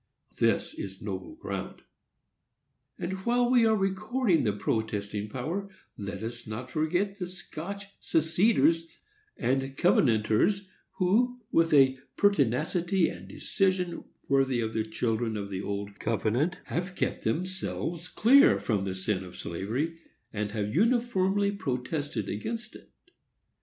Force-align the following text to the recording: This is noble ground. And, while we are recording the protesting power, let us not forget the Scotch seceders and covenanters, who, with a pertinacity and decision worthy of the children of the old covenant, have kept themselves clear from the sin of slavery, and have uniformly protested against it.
This 0.39 0.73
is 0.73 0.99
noble 0.99 1.35
ground. 1.35 1.83
And, 2.97 3.13
while 3.23 3.47
we 3.51 3.67
are 3.67 3.75
recording 3.75 4.43
the 4.43 4.51
protesting 4.51 5.29
power, 5.29 5.69
let 5.95 6.23
us 6.23 6.47
not 6.47 6.71
forget 6.71 7.19
the 7.19 7.27
Scotch 7.27 7.85
seceders 7.99 8.87
and 9.37 9.77
covenanters, 9.77 10.67
who, 10.93 11.41
with 11.51 11.71
a 11.71 11.99
pertinacity 12.17 13.09
and 13.09 13.27
decision 13.27 14.03
worthy 14.27 14.59
of 14.59 14.73
the 14.73 14.83
children 14.85 15.37
of 15.37 15.51
the 15.51 15.61
old 15.61 15.99
covenant, 15.99 16.57
have 16.63 16.95
kept 16.95 17.23
themselves 17.23 18.07
clear 18.07 18.59
from 18.59 18.85
the 18.85 18.95
sin 18.95 19.23
of 19.23 19.35
slavery, 19.37 19.97
and 20.33 20.49
have 20.49 20.73
uniformly 20.73 21.51
protested 21.51 22.27
against 22.27 22.75
it. 22.75 22.89